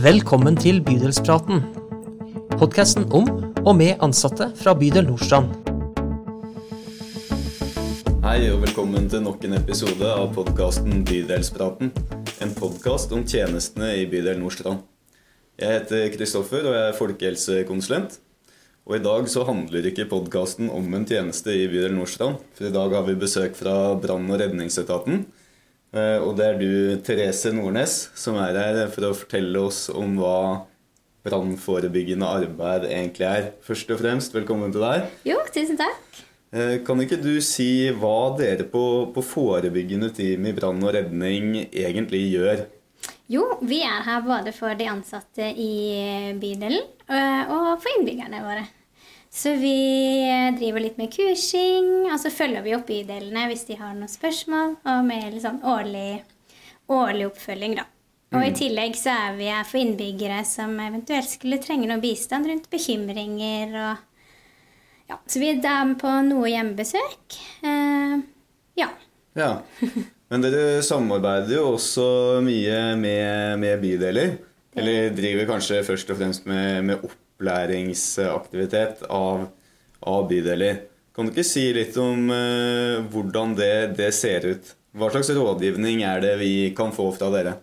[0.00, 1.58] Velkommen til Bydelspraten.
[2.54, 3.26] Podkasten om
[3.66, 5.50] og med ansatte fra bydel Nordstrand.
[8.24, 11.92] Hei og velkommen til nok en episode av podkasten Bydelspraten.
[12.40, 14.80] En podkast om tjenestene i bydel Nordstrand.
[15.60, 18.16] Jeg heter Kristoffer og jeg er folkehelsekonsulent.
[18.88, 22.40] Og i dag så handler ikke podkasten om en tjeneste i bydel Nordstrand.
[22.56, 25.26] For i dag har vi besøk fra brann- og redningsetaten.
[25.92, 26.70] Eh, Og det er du,
[27.02, 30.66] Therese Nordnes, som er her for å fortelle oss om hva
[31.26, 33.48] brannforebyggende arbeid egentlig er.
[33.66, 35.08] Først og fremst, velkommen til deg.
[35.28, 36.20] Jo, tusen takk.
[36.52, 41.52] Eh, Kan ikke du si hva dere på, på forebyggende team i brann og redning
[41.70, 42.64] egentlig gjør?
[43.30, 48.64] Jo, vi er her både for de ansatte i bydelen øh, og for innbyggerne våre.
[49.30, 49.76] Så vi
[50.26, 54.10] øh, driver litt med kursing, og så følger vi opp bydelene hvis de har noen
[54.10, 56.24] spørsmål, og med litt sånn årlig,
[56.90, 57.86] årlig oppfølging, da.
[58.30, 62.46] Og i tillegg så er vi her for innbyggere som eventuelt skulle trenge noe bistand
[62.46, 64.06] rundt bekymringer og
[65.10, 67.34] Ja, så vi er der på noe hjemmebesøk.
[67.66, 68.20] Uh,
[68.78, 68.86] ja.
[69.34, 69.48] Ja.
[70.30, 72.04] Men dere samarbeider jo også
[72.46, 74.36] mye med, med bydeler.
[74.78, 77.02] Eller driver kanskje først og fremst med, med
[77.40, 79.48] opplæringsaktivitet av,
[80.00, 80.84] av bydeler.
[81.14, 84.74] Kan du ikke si litt om eh, hvordan det, det ser ut?
[84.96, 87.56] Hva slags rådgivning er det vi kan få fra dere?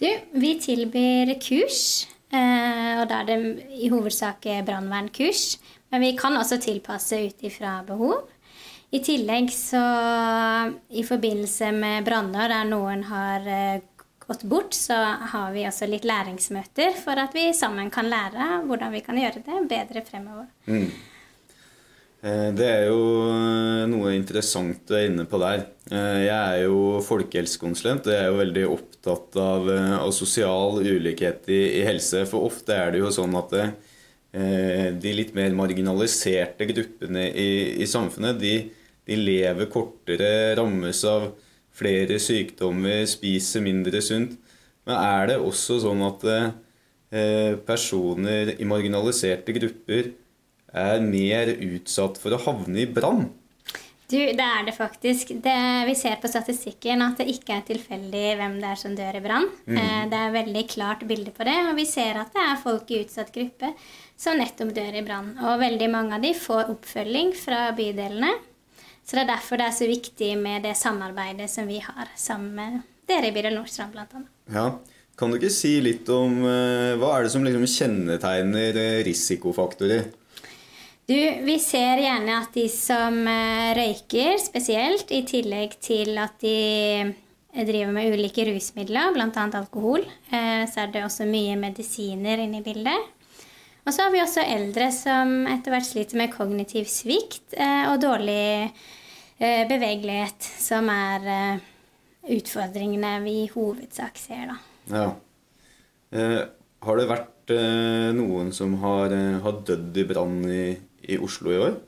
[0.00, 3.38] Du, vi tilbyr kurs, eh, og da er det
[3.80, 5.56] i hovedsak brannvernkurs.
[5.90, 8.26] Men vi kan også tilpasse ut ifra behov.
[8.94, 9.82] I tillegg så
[10.94, 13.82] i forbindelse med branner der noen har eh,
[14.28, 14.96] gått bort, så
[15.34, 19.42] har vi også litt læringsmøter for at vi sammen kan lære hvordan vi kan gjøre
[19.44, 20.48] det bedre fremover.
[20.68, 20.88] Mm.
[22.24, 25.66] Eh, Det er jo eh, noe interessant du er inne på der.
[25.90, 29.68] Eh, Jeg er jo folkehelsekonsulent og jeg er jo veldig opptatt av,
[30.00, 32.24] av sosial ulikhet i, i helse.
[32.30, 33.66] For ofte er det jo sånn at det,
[34.98, 38.54] de litt mer marginaliserte gruppene i, i samfunnet, de,
[39.06, 41.28] de lever kortere, rammes av
[41.74, 44.36] flere sykdommer, spiser mindre sunt.
[44.84, 50.12] Men er det også sånn at eh, personer i marginaliserte grupper
[50.74, 53.28] er mer utsatt for å havne i brann.
[54.04, 55.30] Du, det er det faktisk.
[55.42, 55.54] Det,
[55.88, 59.22] vi ser på statistikken at det ikke er tilfeldig hvem det er som dør i
[59.24, 59.46] brann.
[59.64, 60.10] Mm.
[60.12, 63.00] Det er veldig klart bilde på det, og vi ser at det er folk i
[63.00, 63.72] utsatt gruppe
[64.20, 65.32] som nettopp dør i brann.
[65.40, 68.34] Og veldig mange av de får oppfølging fra bydelene.
[69.04, 72.54] Så det er derfor det er så viktig med det samarbeidet som vi har sammen
[72.56, 74.24] med dere i bydel Nordstrand bl.a.
[74.52, 74.68] Ja.
[75.14, 80.08] Kan du ikke si litt om uh, hva er det som liksom kjennetegner eh, risikofaktorer?
[81.06, 87.12] Du, vi ser gjerne at de som eh, røyker spesielt, i tillegg til at de
[87.54, 89.44] driver med ulike rusmidler, bl.a.
[89.60, 93.13] alkohol, så er det også mye medisiner inne i bildet.
[93.84, 97.98] Og så har vi også eldre som etter hvert sliter med kognitiv svikt eh, og
[98.00, 101.66] dårlig eh, bevegelighet, som er eh,
[102.32, 104.58] utfordringene vi i hovedsak ser, da.
[104.88, 105.10] Ja.
[106.16, 106.40] Eh,
[106.84, 109.12] har det vært eh, noen som har,
[109.44, 110.64] har dødd i brann i,
[111.04, 111.78] i Oslo i år?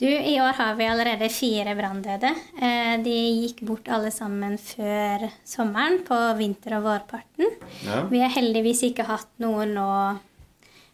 [0.00, 2.30] Du, I år har vi allerede fire branndøde.
[2.56, 7.58] Eh, de gikk bort alle sammen før sommeren, på vinter- og vårparten.
[7.84, 8.06] Ja.
[8.08, 9.90] Vi har heldigvis ikke hatt noen nå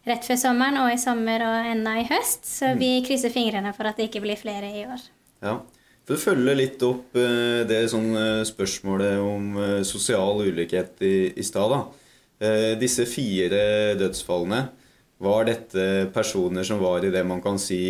[0.07, 3.89] rett før sommeren og i sommer og enda i høst, så vi krysser fingrene for
[3.89, 5.03] at det ikke blir flere i år.
[5.43, 5.59] Ja.
[6.07, 11.15] For å følge litt opp eh, det sånn, eh, spørsmålet om eh, sosial ulikhet i,
[11.35, 11.75] i stad.
[12.77, 14.59] Disse fire dødsfallene,
[15.25, 17.81] var dette personer som var i det man kan si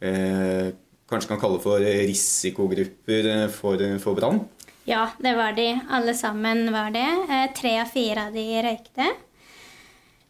[0.00, 0.70] eh,
[1.10, 4.44] Kanskje kan kalle for risikogrupper for, for brann?
[4.86, 5.72] Ja, det var de.
[5.90, 7.08] Alle sammen var det.
[7.58, 9.08] Tre av fire av de røykte.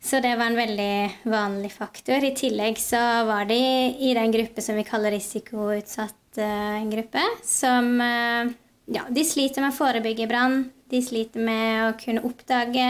[0.02, 0.94] Så det var en veldig
[1.28, 2.24] vanlig faktor.
[2.24, 3.60] I tillegg så var de
[4.00, 8.52] i den gruppe som vi kaller risikoutsatt eh, gruppe, som eh,
[8.90, 10.64] Ja, de sliter med å forebygge brann.
[10.90, 12.88] De sliter med å kunne oppdage,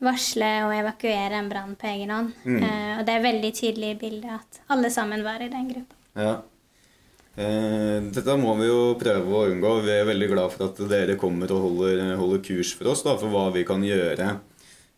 [0.00, 2.32] varsle og evakuere en brann på egen hånd.
[2.46, 5.98] Eh, og det er veldig tydelig i bildet at alle sammen var i den gruppa.
[6.16, 6.36] Ja.
[7.36, 9.74] Dette må vi jo prøve å unngå.
[9.84, 13.12] Vi er veldig glad for at dere kommer og holder, holder kurs for oss da,
[13.20, 14.30] for hva vi kan gjøre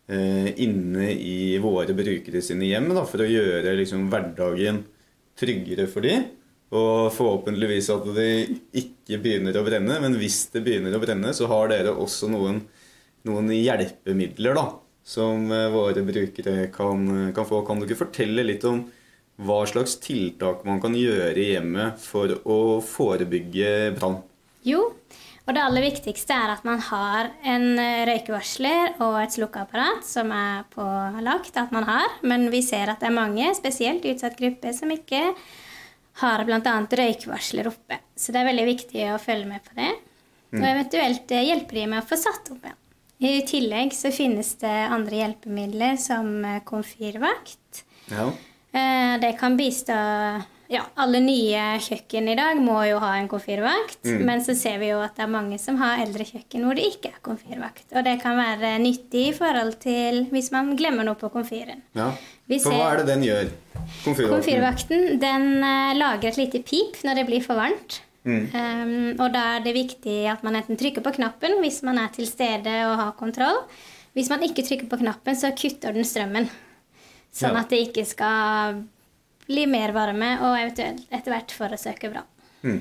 [0.09, 4.83] inne i våre brukere sine hjem da, for å gjøre liksom, hverdagen
[5.39, 6.27] tryggere for dem.
[6.69, 8.31] Og forhåpentligvis at det
[8.77, 9.97] ikke begynner å brenne.
[10.03, 12.61] Men hvis det begynner å brenne, så har dere også noen,
[13.25, 14.67] noen hjelpemidler da,
[15.05, 17.63] som eh, våre brukere kan, kan få.
[17.67, 18.83] Kan ikke fortelle litt om
[19.39, 24.19] hva slags tiltak man kan gjøre i hjemmet for å forebygge brann?
[24.67, 24.89] Jo,
[25.47, 30.29] Og det aller viktigste er at man har en eh, røykevarsler og et slukkeapparat som
[30.35, 32.19] er pålagt at man har.
[32.21, 35.23] Men vi ser at det er mange, spesielt utsatt gruppe, som ikke
[36.21, 36.75] har bl.a.
[37.01, 37.97] røykvarsler oppe.
[38.19, 39.89] Så det er veldig viktig å følge med på det.
[40.49, 42.77] Og eventuelt hjelper hjelpe de med å få satt opp igjen.
[43.19, 47.83] I tillegg så finnes det andre hjelpemidler som eh, komfyrvakt.
[48.13, 48.29] Ja.
[48.71, 49.97] Eh, Det kan bistå
[50.69, 54.03] Ja, alle nye kjøkken i dag må jo ha en komfyrvakt.
[54.05, 56.83] Men så ser vi jo at det er mange som har eldre kjøkken hvor det
[56.91, 57.87] ikke er komfyrvakt.
[57.95, 61.81] Og det kan være nyttig i forhold til hvis man glemmer noe på komfyren.
[61.97, 62.11] ja.
[62.49, 63.49] For hva er det den gjør?
[64.03, 64.31] Komfyrvakten?
[64.35, 67.99] Komfyrvakten den eh, lager et lite pip når det blir for varmt.
[68.29, 72.09] Um, og da er det viktig at man enten trykker på knappen hvis man er
[72.13, 73.61] til stede og har kontroll.
[74.17, 76.49] Hvis man ikke trykker på knappen, så kutter den strømmen.
[77.33, 77.61] Sånn Ja.
[77.61, 78.81] at det ikke skal
[79.49, 82.79] bli mer varme og eventuelt etter hvert forårsake brann.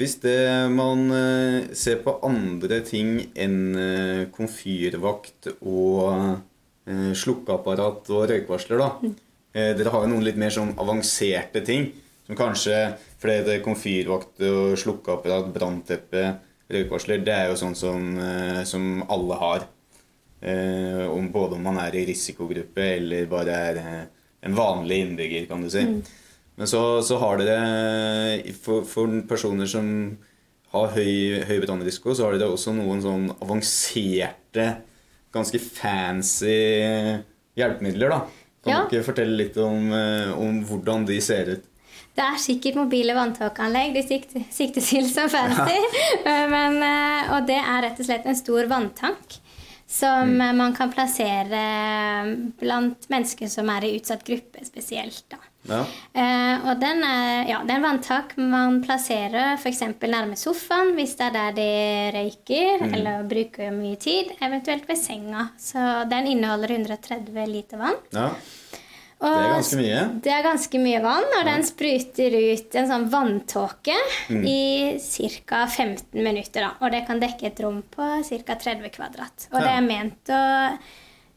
[0.00, 6.04] Hvis det man eh, ser på andre ting enn eh, komfyrvakt og
[6.88, 9.10] eh, slukkeapparat og røykvarsler, da.
[9.52, 11.90] Eh, Dere har jo noen litt mer sånn avanserte ting.
[12.24, 12.78] Som kanskje
[13.20, 16.24] flere komfyrvakt og slukkeapparat, brannteppe,
[16.70, 17.20] røykvarsler.
[17.26, 18.04] Det er jo sånn som,
[18.70, 19.64] som alle har.
[21.10, 23.80] Om både om man er i risikogruppe eller bare er
[24.42, 25.82] en vanlig innbygger, kan du si.
[26.56, 29.86] Men så, så har dere for, for personer som
[30.74, 34.66] har høy, høy brannrisiko, så har dere også noen sånn avanserte,
[35.34, 36.52] ganske fancy
[37.58, 38.20] hjelpemidler, da.
[38.60, 38.78] Kan Ja.
[38.84, 41.64] du ikke fortelle litt om, eh, om hvordan de ser ut?
[42.14, 45.78] Det er sikkert mobile vanntåkeanlegg de sikter, sikter til som fancy.
[46.26, 49.38] Men, eh, og det er rett og slett en stor vanntank
[49.90, 50.56] som mm.
[50.56, 51.60] man kan plassere
[52.60, 55.24] blant mennesker som er i utsatt gruppe spesielt.
[55.32, 55.40] da.
[55.68, 55.80] Ja.
[56.14, 59.82] Eh, og den er, ja, det er en vanntak man plasserer f.eks.
[60.06, 61.72] nærme sofaen hvis det er der de
[62.16, 65.50] røyker eller bruker mye tid, eventuelt ved senga.
[65.58, 67.98] Så den inneholder 130 liter vann.
[68.14, 68.30] ja.
[69.20, 70.20] Det er ganske mye.
[70.24, 73.96] Det er ganske mye vann, og den spruter ut en sånn vanntåke
[74.30, 74.44] Mm.
[74.48, 74.98] i
[75.44, 75.66] ca.
[75.66, 76.60] 15 minutter.
[76.62, 76.70] Da.
[76.80, 78.54] Og det kan dekke et rom på ca.
[78.54, 79.48] 30 kvadrat.
[79.52, 80.78] Og det er ment å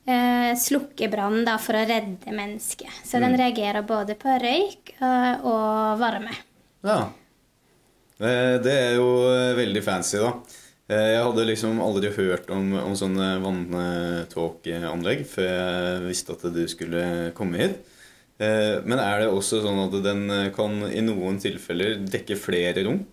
[0.07, 2.91] eh, slukke brannen for å redde mennesket.
[3.03, 3.21] Så Mm.
[3.21, 6.31] den reagerer både på røyk og, og varme.
[6.83, 7.09] Ja.
[8.19, 10.33] Det, Det er jo eh, veldig fancy, da.
[10.89, 16.63] Eh, Jeg hadde liksom aldri hørt om, om sånne vanntåkeanlegg før jeg visste at du
[16.71, 17.79] skulle komme hit.
[18.41, 20.25] Eh, Men er det også sånn at den
[20.55, 23.03] kan i noen tilfeller dekke flere rom?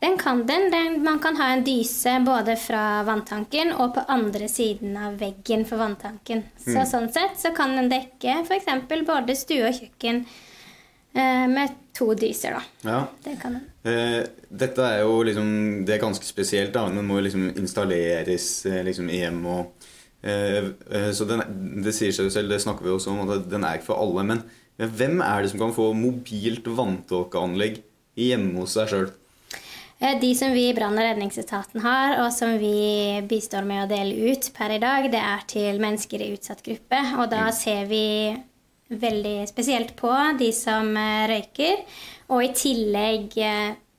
[0.00, 0.70] Den kan den.
[0.72, 1.02] den.
[1.04, 5.76] Man kan ha en dyse både fra vanntanken og på andre siden av veggen for
[5.76, 6.44] vanntanken.
[6.56, 6.86] Så Mm.
[6.88, 8.64] sånn sett så kan den dekke f.eks.
[9.04, 10.49] både stue og kjøkken eh,
[11.14, 12.62] med to dyser, da.
[12.86, 13.00] Ja.
[13.24, 13.36] Det.
[13.90, 14.20] Eh,
[14.50, 15.48] Dette er jo liksom
[15.86, 16.86] Det er ganske spesielt, da.
[16.88, 19.88] Den må jo liksom installeres eh, liksom i hjem og
[20.22, 21.42] eh, eh, Så den,
[21.82, 24.02] det sier seg jo selv, det snakker vi også om, at den er ikke for
[24.04, 24.26] alle.
[24.34, 24.44] Men
[24.80, 27.82] men hvem er det som kan få mobilt vanntåkeanlegg
[28.16, 29.10] hjemme hos seg sjøl?
[30.00, 33.90] Eh, De som vi i brann- og redningsetaten har, og som vi bistår med å
[33.90, 37.02] dele ut per i dag, det er til mennesker i utsatt gruppe.
[37.20, 38.04] Og da ser vi
[38.90, 41.84] veldig spesielt på de som eh, røyker,
[42.30, 43.36] og i tillegg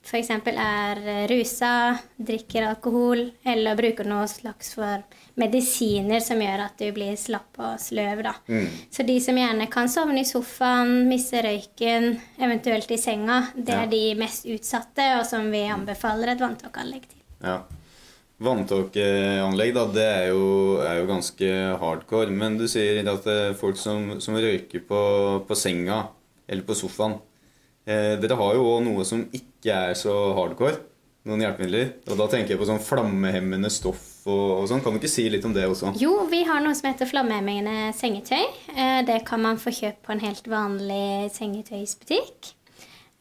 [0.01, 0.29] f.eks.
[0.51, 0.99] er
[1.29, 1.71] rusa,
[2.17, 5.03] drikker alkohol eller bruker noe slags for
[5.39, 8.24] medisiner som gjør at du blir slapp og sløv.
[8.25, 8.33] Da.
[8.91, 13.83] Så de som gjerne kan sovne i sofaen, miste røyken, eventuelt i senga, det Ja.
[13.83, 17.21] er de mest utsatte, og som vi anbefaler et vanntåkeanlegg til.
[17.43, 17.60] Ja.
[18.41, 20.45] Vanntåkeanlegg, er jo,
[20.81, 21.50] er jo ganske
[21.81, 22.33] hardcore.
[22.33, 25.01] Men du sier at er folk som, som røyker på,
[25.48, 26.07] på senga
[26.50, 27.19] eller på sofaen.
[27.86, 30.79] Eh, dere har jo òg noe som ikke er så hardcore.
[31.29, 31.91] Noen hjelpemidler.
[32.10, 34.81] Og da tenker jeg på sånn flammehemmende stoff og, og sånn.
[34.81, 35.93] Kan du ikke si litt om det også?
[36.01, 38.41] Jo, vi har noe som heter flammehemmende sengetøy.
[38.74, 42.55] Eh, Det kan man få kjøpt på en helt vanlig sengetøysbutikk.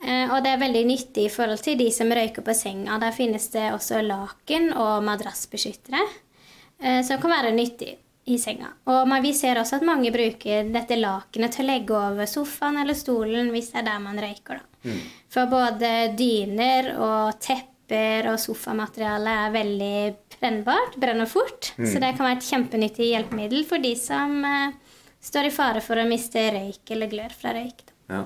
[0.02, 2.98] Eh, Og det er veldig nyttig i forhold til de som røyker på senga.
[3.02, 6.00] Der finnes det også laken og madrassbeskyttere
[6.80, 7.96] eh, som kan være nyttig
[8.30, 8.70] i senga.
[8.86, 12.94] Og vi ser også at mange bruker dette lakenet til å legge over sofaen eller
[12.94, 14.60] stolen hvis det er der man røyker.
[14.60, 14.92] Da.
[15.28, 19.94] For både dyner og tepper og sofamateriale er veldig
[20.40, 21.72] brennbart, brenner fort.
[21.76, 24.72] Så det kan være et kjempenyttig hjelpemiddel for de som eh,
[25.20, 27.82] står i fare for å miste røyk eller glør fra røyk.
[28.08, 28.24] Ja.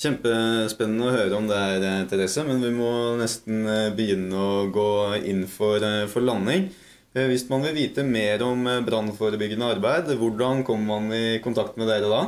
[0.00, 4.70] Kjempespennende å høre om det her, eh, Therese, men vi må nesten eh, begynne å
[4.72, 4.88] gå
[5.20, 6.70] inn for, eh, for landing.
[7.12, 12.08] Hvis man vil vite mer om brannforebyggende arbeid, hvordan kommer man i kontakt med dere
[12.08, 12.22] da?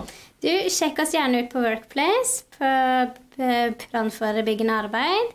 [0.45, 2.69] Du, sjekk oss gjerne ut på Workplace, på
[3.39, 5.33] brannforebyggende arbeid.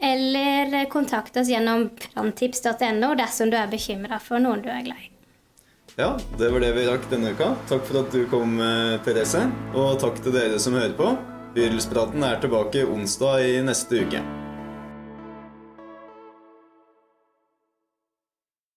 [0.00, 5.12] Eller kontakt oss gjennom branntips.no dersom du er bekymra for noen du er glad i.
[6.00, 7.52] Ja, det var det vi rakk denne uka.
[7.68, 8.56] Takk for at du kom,
[9.04, 9.44] Therese.
[9.76, 11.12] Og takk til dere som hører på.
[11.56, 14.18] Bydelspraten er tilbake onsdag i neste uke.